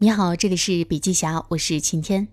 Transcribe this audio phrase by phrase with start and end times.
[0.00, 2.28] 你好，这里是笔记侠，我是晴天。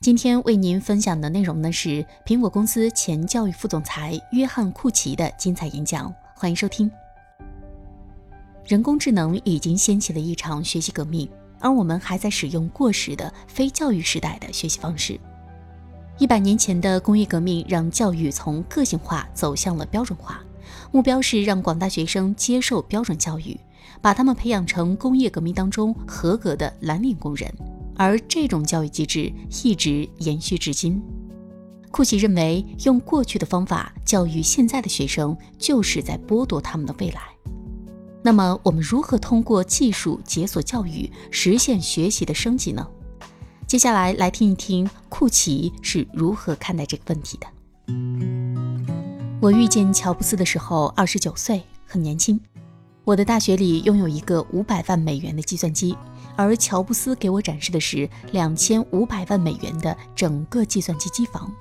[0.00, 6.90] 今天为您分享的内容呢是苹果公司前教育副总裁约翰库奇的精彩演讲，欢迎收听。
[8.66, 11.30] 人工智能已经掀起了一场学习革命，
[11.60, 15.16] 而我们还在使用过时的非教育时代的学习方式。
[16.18, 20.42] 一百年前的工业革命让教育从个性化走向了标准化，
[20.90, 23.56] 目标是让广大学生接受标准教育。
[24.00, 27.52] 把他们培养成工业革命当中合格的蓝领工人，
[27.96, 29.32] 而这种教育机制
[29.62, 31.02] 一直延续至今。
[31.90, 37.20] 库奇认为，用过去的方法教育现在的学生，就是在剥夺他们的未来。
[38.22, 42.84] 那么，我们如何通过技术解锁教育，实现学习的升级呢？
[43.66, 47.46] 接下来，来听一听库奇是如何看待这个问题的。
[49.40, 52.40] 我遇见乔布斯的时候，二十九岁，很年轻。
[53.04, 55.94] 我的大学里拥有一个五百万美元的计算机，
[56.36, 61.52] 而乔布斯给我展示的是两千五百万美元的整个计算机机房。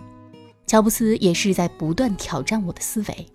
[0.66, 3.28] 乔布斯也是在不断挑战我的思维。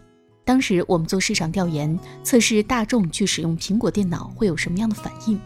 [0.43, 5.39] 当时我们做市场调研，测试大众去使用苹果电脑会有什么样的反应。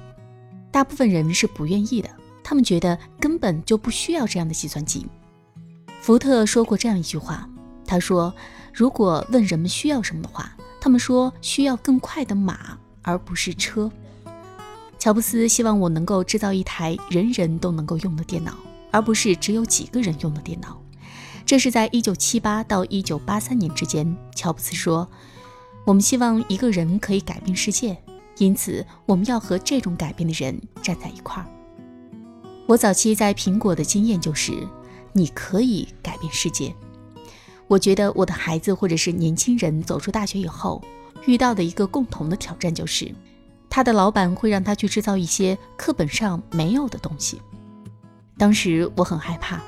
[0.71, 2.09] 大部分人是不愿意的，
[2.45, 5.05] 他们觉得根本就不需要这样的计算机。
[6.01, 7.49] 福特说过这样一句话，
[7.85, 8.33] 他说
[8.73, 13.89] ：“如果问人们需要什么的话。”他们说需要更快的马，而不是车。
[14.99, 18.53] 乔布斯希望我能够制造一台人人都能够用的电脑，
[18.91, 20.83] 而不是只有几个人用的电脑。
[21.47, 24.17] 这是在1978到1983年之间。
[24.35, 25.09] 乔布斯说
[25.87, 27.97] ：“我们希望一个人可以改变世界，
[28.39, 31.47] 因此我们要和这种改变的人站在一块儿。”
[32.67, 34.67] 我早期在苹果的经验就是：
[35.13, 36.75] 你可以改变世界。
[37.73, 40.83] 我觉得我的孩子或者是年轻人走出大学以后
[41.25, 43.11] 遇到的一个共同的挑战就是，
[43.71, 47.41] 他的老板会让他去制造一些课本上没有的东西。
[48.37, 49.59] 当时我很害怕，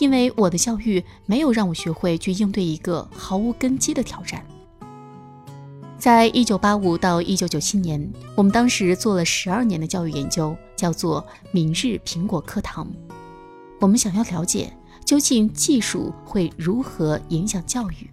[0.00, 4.44] 因为我的教育没有让我学会去应对一个毫无根基的挑战。
[5.96, 12.86] 在一九八五到一九九七年，我们当时做了十二年的教育研究，叫做“明日苹果课堂”。
[13.80, 14.70] 我们想要了解。
[15.06, 18.10] 究竟技术会如何影响教育？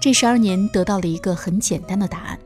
[0.00, 2.36] 这十二年得到了一个很简单的答案：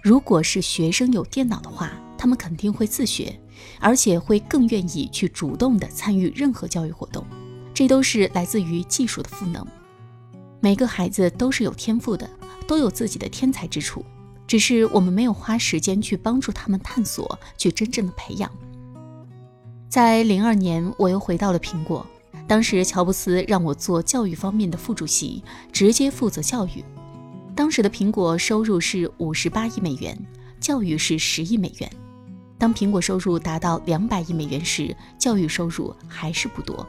[0.00, 3.36] 如果是学生有电脑的话，他们肯定会自学，
[3.80, 7.26] 而且会更愿意去主动的参与任何教育活动。
[7.74, 9.66] 这都是来自于技术的赋能。
[10.60, 12.30] 每个孩子都是有天赋的，
[12.68, 14.04] 都有自己的天才之处，
[14.46, 18.48] 只是我们没有花时间去帮助他们探索，去真正的培养。
[19.88, 22.06] 在零二年，我又回到了苹果。
[22.46, 26.84] 当时乔布斯让我做教育方面的副主席，直接负责教育。
[27.56, 30.18] 当时的苹果收入是五十八亿美元，
[30.60, 31.90] 教育是十亿美元。
[32.58, 36.86] 当苹果收入达到两百亿美元时，教育收入还是不多。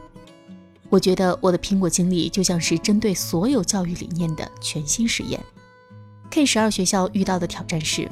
[0.88, 5.40] 我觉得我的苹果经历就像是针对所有教育理念的全新实验。
[6.30, 8.08] K 十二学校遇到的挑战是，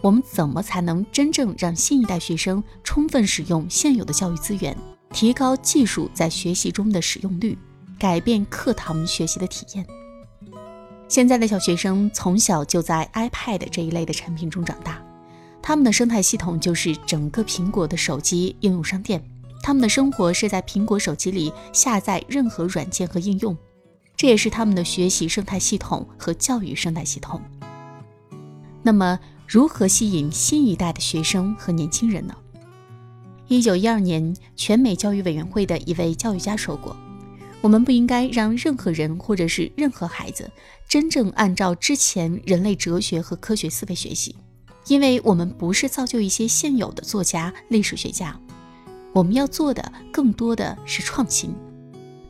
[0.00, 4.76] 我们怎么才能真正让新一代学生充分使用现有的教育资源？
[5.14, 7.56] 提高技术在学习中的使用率，
[7.96, 9.86] 改变课堂学习的体验。
[11.06, 15.00] 现在的小学生从小就在 iPad 这一类的产品中长大，
[15.62, 19.22] 他们的生态系统就是整个苹果的手机应用商店。
[19.62, 23.56] 他们的生活是在苹果手机里下载任何软件和应用，
[24.16, 27.40] 这也是他们的学习生态系统和教育生态系统。
[28.82, 32.34] 那么，如何吸引新一代的学生和年轻人呢？
[33.54, 36.96] 一九一二年，全美教育委员会的一位教育家说过
[37.62, 40.50] ：“我们不应该让任何人或者是任何孩子
[40.88, 44.34] 真正按照之前人类哲学和科学思维学习，
[44.88, 48.36] 因为我们不是造就一些现有的作家、历史学家。
[49.12, 51.54] 我们要做的更多的是创新。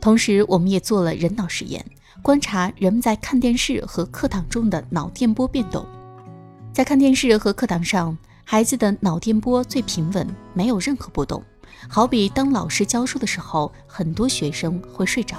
[0.03, 1.83] 同时，我们也做了人脑实验，
[2.21, 5.87] 观察人们在看电视和课堂中的脑电波变动。
[6.75, 8.15] 在看电视和课堂上。”
[8.45, 11.43] 孩子的脑电波最平稳，没有任何波动，
[11.89, 15.37] 好比当老师教书的时候，很多学生会睡着。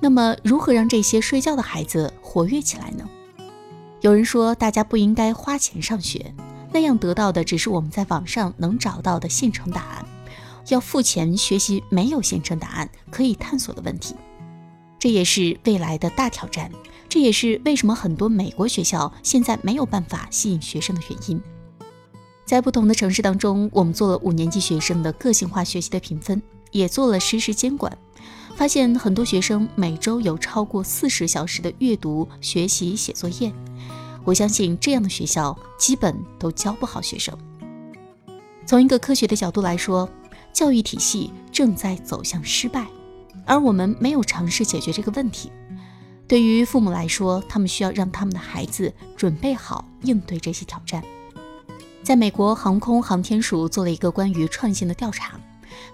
[0.00, 3.08] 那么，如何让这些睡觉的孩子活跃起来呢？
[4.00, 6.34] 有人说，大家不应该花钱上学，
[6.72, 10.04] 那样得到的只是我们在网上能找到的现成答案。
[10.68, 14.16] 要付钱学习没有现成答案可以探索的问题，
[14.98, 16.70] 这也是未来的大挑战。
[17.08, 21.40] 这也是为什么很多美国学校现在没有办法吸引学生的原因。
[22.46, 26.40] 在不同的城市当中，我们做了五年级学生的个性化学习的评分，
[26.70, 27.98] 也做了实时监管，
[28.54, 33.52] 发现很多学生每周有超过四十小时的阅读、学习、写作业。
[34.22, 37.36] 我相信这样的学校基本都教不好学生。
[38.64, 40.08] 从一个科学的角度来说，
[40.52, 42.86] 教育体系正在走向失败，
[43.44, 45.50] 而我们没有尝试解决这个问题。
[46.28, 51.02] 对于父母来说，他们需要让他们的孩子准备好应对这些挑战。
[52.06, 55.32] 在美国航空航天署做了一个关于创新的调查，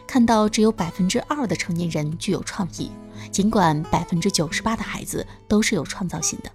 [0.07, 2.91] 看到只有百分之二的成年人具有创意，
[3.31, 6.53] 尽管百分之九十八的孩子都是有创造性的。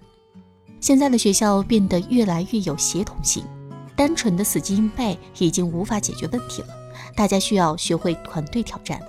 [0.78, 3.42] 现在的学校变得越来越有协同性，
[3.96, 6.68] 单纯的死记硬背已经无法解决问题了，
[7.16, 9.00] 大家需要学会团队挑战。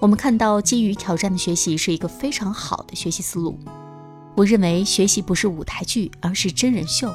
[0.00, 3.58] 我们看到，基于挑战的学习是一个非常好的学习思路。
[4.34, 7.10] 我认为，学习不是舞台剧，而是真人秀，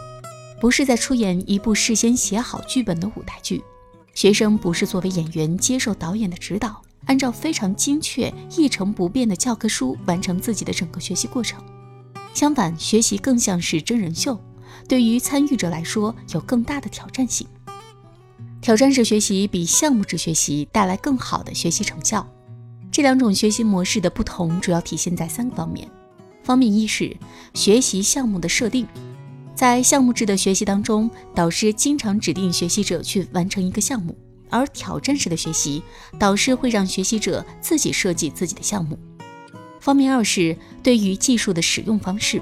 [0.61, 3.63] 不是在出演一部事先写好剧本的舞台剧。
[4.13, 11.59] 学生不是作为演员接受导演的指导，按照非常精确、一成不变的教科书完成自己的整个学习过程。
[12.35, 14.39] 相反，学习更像是真人秀，
[14.87, 17.47] 对于参与者来说有更大的挑战性。
[18.61, 22.27] 挑战式学习比项目制学习带来更好的学习成效。
[22.91, 25.89] 这两种学习模式的不同，主要体现在三个方面。
[26.43, 27.17] 方面一是
[27.55, 28.85] 学习项目的设定，
[29.55, 34.13] 在项目制的学习当中，导师经常指定学习者去完成一个项目；
[34.49, 35.83] 而挑战式的学习，
[36.17, 38.97] 导师会让学习者自己设计自己的项目。
[39.79, 42.41] 方面二是对于技术的使用方式，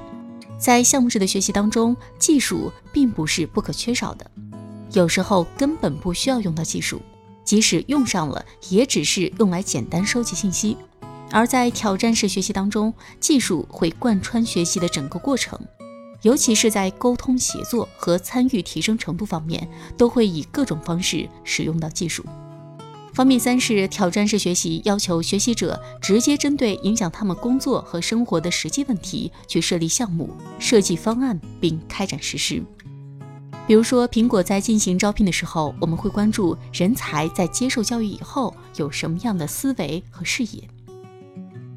[0.58, 4.30] 在项目制的学习当中，技术并不是不可缺少的，
[4.94, 7.02] 有时候根本不需要用到技术。
[7.46, 10.78] 即使用上了，也只是用来简单收集信息；
[11.32, 15.60] 而在挑战式学习当中，技术会贯穿学习的整个过程，
[16.22, 19.68] 尤其是在沟通协作和参与提升程度方面，
[19.98, 22.24] 都会以各种方式使用到技术。
[23.14, 32.64] 方面三是挑战式学习，要求学习者直接针对影响他们工作和生活的实际问题去设立项目、设计方案并开展实施。
[33.68, 40.64] 比如说，苹果在进行招聘的时候，我们会关注人才在接受教育以后有什么样的思维和视野。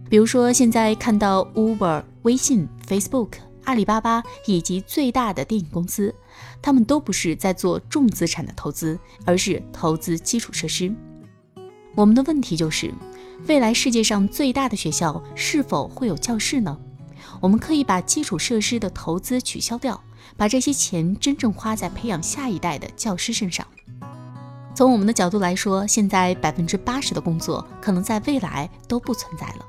[0.08, 3.32] 比如说，现在看到 Uber、微信、Facebook、
[3.64, 6.14] 阿里巴巴以及最大的电影公司，
[6.60, 10.94] 他们都不是在做重资产的投资，而是投资基础设施。
[11.94, 12.92] 我们的问题就是，
[13.46, 16.78] 未来世界上最大的学校是否会有教室呢？
[17.40, 20.02] 我们可以把基础设施的投资取消掉。
[20.36, 23.66] 把这些钱真正花在培养下一代的教师身上。
[24.74, 29.66] 从我们的角度来说，现在百分之八十的工作可能在未来都不存在了。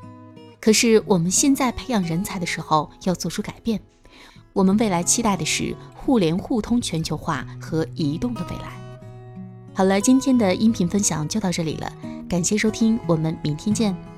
[0.63, 3.81] 可是我们现在培养人才的时候要做出改变。
[4.53, 8.71] 我们未来期待的是互联互通、全球化和移动的未来。
[9.73, 11.91] 好了，今天的音频分享就到这里了，
[12.29, 14.12] 感谢收听，我们明天见。